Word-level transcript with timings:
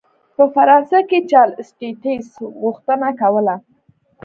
په 0.35 0.43
فرانسه 0.53 0.99
کې 1.09 1.19
جل 1.31 1.49
اسټټس 1.61 2.27
غوښتنه 2.61 3.09
کوله. 3.21 3.55